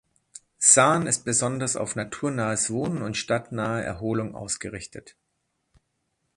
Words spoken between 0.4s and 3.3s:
Saarn ist besonders auf naturnahes Wohnen und